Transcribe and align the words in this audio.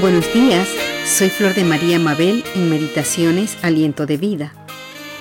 Buenos 0.00 0.32
días, 0.34 0.68
soy 1.04 1.30
Flor 1.30 1.54
de 1.54 1.62
María 1.62 2.00
Mabel 2.00 2.42
en 2.56 2.68
Meditaciones 2.68 3.56
Aliento 3.62 4.06
de 4.06 4.16
Vida. 4.16 4.52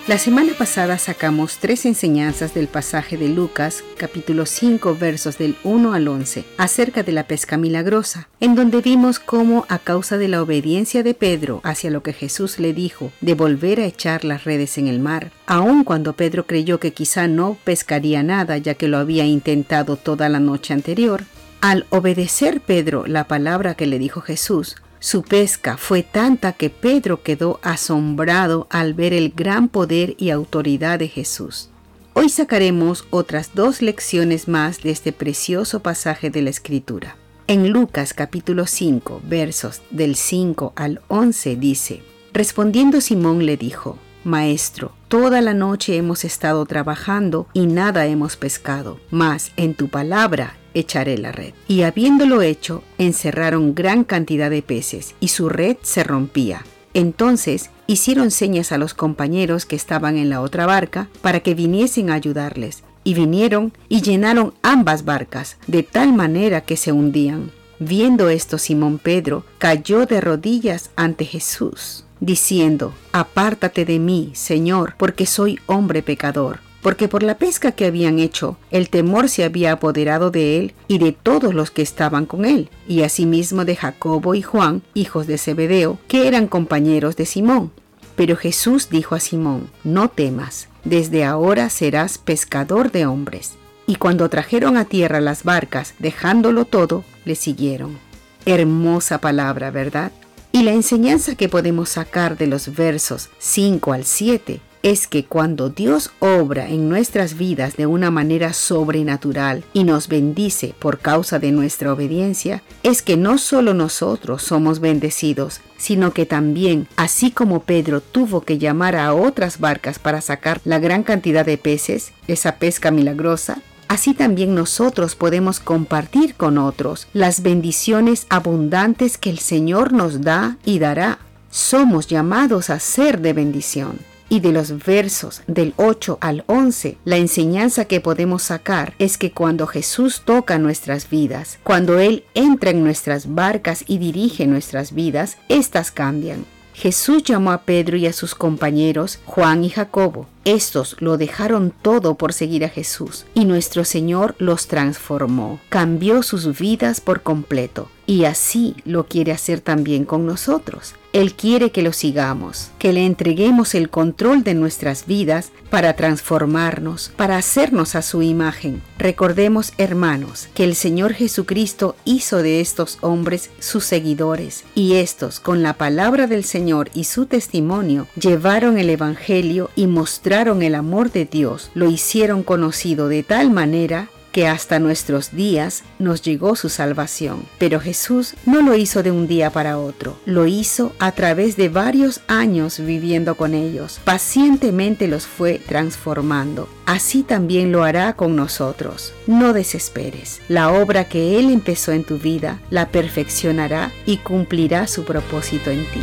La 0.07 0.17
semana 0.17 0.53
pasada 0.57 0.97
sacamos 0.97 1.59
tres 1.59 1.85
enseñanzas 1.85 2.55
del 2.55 2.67
pasaje 2.67 3.15
de 3.15 3.29
Lucas, 3.29 3.83
capítulo 3.97 4.47
5, 4.47 4.97
versos 4.99 5.37
del 5.37 5.55
1 5.63 5.93
al 5.93 6.07
11, 6.07 6.43
acerca 6.57 7.03
de 7.03 7.11
la 7.11 7.27
pesca 7.27 7.55
milagrosa, 7.55 8.27
en 8.39 8.55
donde 8.55 8.81
vimos 8.81 9.19
cómo 9.19 9.67
a 9.69 9.77
causa 9.77 10.17
de 10.17 10.27
la 10.27 10.41
obediencia 10.41 11.03
de 11.03 11.13
Pedro 11.13 11.61
hacia 11.63 11.91
lo 11.91 12.01
que 12.01 12.11
Jesús 12.11 12.57
le 12.57 12.73
dijo 12.73 13.11
de 13.21 13.35
volver 13.35 13.79
a 13.79 13.85
echar 13.85 14.25
las 14.25 14.43
redes 14.43 14.79
en 14.79 14.87
el 14.87 14.99
mar, 14.99 15.31
aun 15.45 15.83
cuando 15.83 16.13
Pedro 16.13 16.47
creyó 16.47 16.79
que 16.79 16.93
quizá 16.93 17.27
no 17.27 17.57
pescaría 17.63 18.23
nada 18.23 18.57
ya 18.57 18.73
que 18.73 18.87
lo 18.87 18.97
había 18.97 19.23
intentado 19.23 19.97
toda 19.97 20.29
la 20.29 20.39
noche 20.39 20.73
anterior, 20.73 21.23
al 21.63 21.85
obedecer 21.91 22.59
Pedro 22.59 23.05
la 23.07 23.23
palabra 23.29 23.73
que 23.75 23.87
le 23.87 23.97
dijo 23.97 24.19
Jesús, 24.19 24.75
su 24.99 25.23
pesca 25.23 25.77
fue 25.77 26.03
tanta 26.03 26.51
que 26.51 26.69
Pedro 26.69 27.23
quedó 27.23 27.61
asombrado 27.63 28.67
al 28.69 28.93
ver 28.93 29.13
el 29.13 29.29
gran 29.29 29.69
poder 29.69 30.13
y 30.17 30.31
autoridad 30.31 30.99
de 30.99 31.07
Jesús. 31.07 31.69
Hoy 32.11 32.27
sacaremos 32.27 33.05
otras 33.11 33.51
dos 33.53 33.81
lecciones 33.81 34.49
más 34.49 34.83
de 34.83 34.91
este 34.91 35.13
precioso 35.13 35.79
pasaje 35.79 36.29
de 36.29 36.41
la 36.41 36.49
Escritura. 36.49 37.15
En 37.47 37.69
Lucas 37.69 38.13
capítulo 38.13 38.67
5 38.67 39.21
versos 39.23 39.83
del 39.89 40.17
5 40.17 40.73
al 40.75 40.99
11 41.07 41.55
dice, 41.55 42.03
Respondiendo 42.33 42.99
Simón 42.99 43.45
le 43.45 43.55
dijo, 43.55 43.97
Maestro, 44.25 44.91
toda 45.07 45.39
la 45.39 45.53
noche 45.53 45.95
hemos 45.95 46.25
estado 46.25 46.65
trabajando 46.65 47.47
y 47.53 47.67
nada 47.67 48.05
hemos 48.05 48.35
pescado, 48.35 48.99
mas 49.11 49.53
en 49.55 49.75
tu 49.75 49.87
palabra 49.87 50.57
echaré 50.73 51.17
la 51.17 51.31
red. 51.31 51.53
Y 51.67 51.81
habiéndolo 51.81 52.41
hecho, 52.41 52.83
encerraron 52.97 53.75
gran 53.75 54.03
cantidad 54.03 54.49
de 54.49 54.61
peces, 54.61 55.15
y 55.19 55.29
su 55.29 55.49
red 55.49 55.77
se 55.81 56.03
rompía. 56.03 56.65
Entonces 56.93 57.69
hicieron 57.87 58.31
señas 58.31 58.71
a 58.71 58.77
los 58.77 58.93
compañeros 58.93 59.65
que 59.65 59.75
estaban 59.75 60.17
en 60.17 60.29
la 60.29 60.41
otra 60.41 60.65
barca 60.65 61.09
para 61.21 61.39
que 61.39 61.55
viniesen 61.55 62.09
a 62.09 62.15
ayudarles, 62.15 62.83
y 63.03 63.13
vinieron 63.13 63.73
y 63.89 64.01
llenaron 64.01 64.53
ambas 64.61 65.05
barcas, 65.05 65.57
de 65.67 65.83
tal 65.83 66.13
manera 66.13 66.61
que 66.61 66.77
se 66.77 66.91
hundían. 66.91 67.51
Viendo 67.79 68.29
esto, 68.29 68.57
Simón 68.57 68.97
Pedro 68.97 69.43
cayó 69.57 70.05
de 70.05 70.21
rodillas 70.21 70.91
ante 70.95 71.25
Jesús 71.25 72.05
diciendo, 72.23 72.93
Apártate 73.11 73.85
de 73.85 73.99
mí, 73.99 74.31
Señor, 74.33 74.95
porque 74.97 75.25
soy 75.25 75.59
hombre 75.65 76.01
pecador. 76.01 76.59
Porque 76.83 77.07
por 77.07 77.23
la 77.23 77.37
pesca 77.37 77.71
que 77.71 77.85
habían 77.85 78.19
hecho, 78.19 78.57
el 78.69 78.89
temor 78.89 79.29
se 79.29 79.45
había 79.45 79.71
apoderado 79.71 80.31
de 80.31 80.59
él 80.59 80.73
y 80.89 80.97
de 80.99 81.13
todos 81.13 81.53
los 81.53 81.71
que 81.71 81.81
estaban 81.81 82.25
con 82.25 82.43
él, 82.43 82.69
y 82.89 83.03
asimismo 83.03 83.63
de 83.63 83.77
Jacobo 83.77 84.35
y 84.35 84.41
Juan, 84.41 84.83
hijos 84.93 85.25
de 85.25 85.37
Zebedeo, 85.37 85.97
que 86.09 86.27
eran 86.27 86.47
compañeros 86.47 87.15
de 87.15 87.25
Simón. 87.25 87.71
Pero 88.17 88.35
Jesús 88.35 88.89
dijo 88.89 89.15
a 89.15 89.21
Simón, 89.21 89.69
No 89.85 90.09
temas, 90.09 90.67
desde 90.83 91.23
ahora 91.23 91.69
serás 91.69 92.17
pescador 92.17 92.91
de 92.91 93.05
hombres. 93.05 93.53
Y 93.87 93.95
cuando 93.95 94.29
trajeron 94.29 94.75
a 94.75 94.83
tierra 94.83 95.21
las 95.21 95.43
barcas, 95.43 95.93
dejándolo 95.99 96.65
todo, 96.65 97.05
le 97.23 97.35
siguieron. 97.35 97.97
Hermosa 98.45 99.19
palabra, 99.19 99.71
¿verdad? 99.71 100.11
Y 100.51 100.63
la 100.63 100.73
enseñanza 100.73 101.35
que 101.35 101.47
podemos 101.47 101.89
sacar 101.89 102.37
de 102.37 102.47
los 102.47 102.75
versos 102.75 103.29
5 103.39 103.93
al 103.93 104.03
7 104.03 104.59
es 104.83 105.07
que 105.07 105.23
cuando 105.23 105.69
Dios 105.69 106.11
obra 106.19 106.67
en 106.67 106.89
nuestras 106.89 107.37
vidas 107.37 107.77
de 107.77 107.87
una 107.87 108.11
manera 108.11 108.51
sobrenatural 108.51 109.63
y 109.71 109.85
nos 109.85 110.09
bendice 110.09 110.75
por 110.77 110.99
causa 110.99 111.39
de 111.39 111.53
nuestra 111.53 111.93
obediencia, 111.93 112.61
es 112.83 113.01
que 113.01 113.15
no 113.15 113.37
solo 113.37 113.73
nosotros 113.73 114.43
somos 114.43 114.81
bendecidos, 114.81 115.61
sino 115.77 116.13
que 116.13 116.25
también, 116.25 116.89
así 116.97 117.31
como 117.31 117.63
Pedro 117.63 118.01
tuvo 118.01 118.41
que 118.41 118.57
llamar 118.57 118.97
a 118.97 119.13
otras 119.13 119.59
barcas 119.59 119.99
para 119.99 120.19
sacar 120.19 120.59
la 120.65 120.79
gran 120.79 121.03
cantidad 121.03 121.45
de 121.45 121.57
peces, 121.57 122.11
esa 122.27 122.57
pesca 122.57 122.91
milagrosa, 122.91 123.57
Así 123.89 124.15
también 124.15 124.55
nosotros 124.55 125.15
podemos 125.15 125.59
compartir 125.59 126.33
con 126.33 126.57
otros 126.57 127.07
las 127.13 127.43
bendiciones 127.43 128.25
abundantes 128.29 129.19
que 129.19 129.29
el 129.29 129.37
Señor 129.37 129.93
nos 129.93 130.21
da 130.21 130.57
y 130.65 130.79
dará. 130.79 131.19
Somos 131.51 132.07
llamados 132.07 132.71
a 132.71 132.79
ser 132.79 133.21
de 133.21 133.33
bendición. 133.33 134.12
Y 134.33 134.39
de 134.39 134.51
los 134.51 134.83
versos 134.83 135.43
del 135.45 135.75
8 135.77 136.17
al 136.19 136.43
11, 136.47 136.97
la 137.05 137.17
enseñanza 137.17 137.85
que 137.85 138.01
podemos 138.01 138.41
sacar 138.41 138.95
es 138.97 139.19
que 139.19 139.31
cuando 139.31 139.67
Jesús 139.67 140.23
toca 140.25 140.57
nuestras 140.57 141.07
vidas, 141.07 141.59
cuando 141.61 141.99
Él 141.99 142.23
entra 142.33 142.71
en 142.71 142.83
nuestras 142.83 143.35
barcas 143.35 143.83
y 143.85 143.99
dirige 143.99 144.47
nuestras 144.47 144.95
vidas, 144.95 145.37
éstas 145.49 145.91
cambian. 145.91 146.45
Jesús 146.73 147.21
llamó 147.21 147.51
a 147.51 147.61
Pedro 147.61 147.95
y 147.95 148.07
a 148.07 148.11
sus 148.11 148.33
compañeros, 148.33 149.19
Juan 149.25 149.63
y 149.63 149.69
Jacobo. 149.69 150.25
Estos 150.45 150.95
lo 150.99 151.17
dejaron 151.17 151.71
todo 151.83 152.15
por 152.15 152.33
seguir 152.33 152.65
a 152.65 152.69
Jesús 152.69 153.27
y 153.35 153.45
nuestro 153.45 153.85
Señor 153.85 154.33
los 154.39 154.65
transformó, 154.65 155.59
cambió 155.69 156.23
sus 156.23 156.57
vidas 156.57 157.01
por 157.01 157.21
completo 157.21 157.87
y 158.07 158.23
así 158.25 158.77
lo 158.83 159.05
quiere 159.05 159.31
hacer 159.31 159.61
también 159.61 160.05
con 160.05 160.25
nosotros. 160.25 160.95
Él 161.13 161.35
quiere 161.35 161.69
que 161.69 161.83
lo 161.83 161.93
sigamos, 161.93 162.71
que 162.79 162.91
le 162.91 163.05
entreguemos 163.05 163.75
el 163.75 163.89
control 163.89 164.43
de 164.43 164.55
nuestras 164.55 165.05
vidas 165.05 165.51
para 165.69 165.95
transformarnos, 165.95 167.11
para 167.15 167.37
hacernos 167.37 167.93
a 167.95 168.01
su 168.01 168.23
imagen. 168.23 168.81
Recordemos, 168.97 169.73
hermanos, 169.77 170.49
que 170.55 170.63
el 170.63 170.75
Señor 170.75 171.13
Jesucristo 171.13 171.95
hizo 172.03 172.41
de 172.41 172.61
estos 172.61 172.97
hombres 173.01 173.51
sus 173.59 173.83
seguidores 173.83 174.63
y 174.73 174.93
estos, 174.95 175.39
con 175.39 175.61
la 175.61 175.73
palabra 175.73 176.25
del 176.25 176.43
Señor 176.43 176.89
y 176.95 177.03
su 177.03 177.27
testimonio, 177.27 178.07
llevaron 178.19 178.79
el 178.79 178.89
Evangelio 178.89 179.69
y 179.75 179.85
mostraron 179.85 180.63
el 180.63 180.73
amor 180.73 181.11
de 181.11 181.25
Dios, 181.25 181.69
lo 181.75 181.89
hicieron 181.89 182.41
conocido 182.41 183.07
de 183.07 183.21
tal 183.21 183.51
manera 183.51 184.09
que 184.33 184.47
hasta 184.47 184.79
nuestros 184.79 185.31
días 185.31 185.83
nos 185.99 186.21
llegó 186.21 186.57
su 186.57 186.67
salvación. 186.67 187.45
Pero 187.59 187.79
Jesús 187.79 188.33
no 188.45 188.61
lo 188.61 188.75
hizo 188.75 189.03
de 189.03 189.11
un 189.11 189.27
día 189.27 189.51
para 189.51 189.77
otro, 189.77 190.17
lo 190.25 190.45
hizo 190.45 190.93
a 190.99 191.13
través 191.13 191.55
de 191.55 191.69
varios 191.69 192.19
años 192.27 192.79
viviendo 192.79 193.35
con 193.35 193.53
ellos. 193.53 194.01
Pacientemente 194.03 195.07
los 195.07 195.25
fue 195.25 195.61
transformando. 195.65 196.67
Así 196.85 197.23
también 197.23 197.71
lo 197.71 197.83
hará 197.83 198.13
con 198.17 198.35
nosotros. 198.35 199.13
No 199.27 199.53
desesperes. 199.53 200.41
La 200.49 200.71
obra 200.71 201.07
que 201.07 201.39
Él 201.39 201.49
empezó 201.49 201.93
en 201.93 202.03
tu 202.03 202.17
vida 202.17 202.59
la 202.69 202.89
perfeccionará 202.89 203.93
y 204.05 204.17
cumplirá 204.17 204.87
su 204.87 205.05
propósito 205.05 205.69
en 205.69 205.85
ti. 205.91 206.01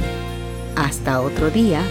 Hasta 0.77 1.21
otro 1.21 1.51
día. 1.51 1.83